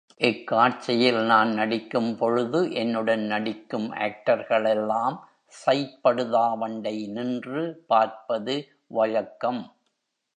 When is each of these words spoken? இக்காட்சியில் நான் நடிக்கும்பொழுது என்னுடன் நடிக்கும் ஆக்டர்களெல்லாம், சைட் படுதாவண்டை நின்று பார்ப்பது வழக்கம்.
இக்காட்சியில் 0.19 1.19
நான் 1.23 1.49
நடிக்கும்பொழுது 1.49 2.73
என்னுடன் 2.73 3.25
நடிக்கும் 3.25 3.93
ஆக்டர்களெல்லாம், 3.93 5.17
சைட் 5.45 5.99
படுதாவண்டை 6.03 7.07
நின்று 7.07 7.83
பார்ப்பது 7.87 8.55
வழக்கம். 8.87 9.61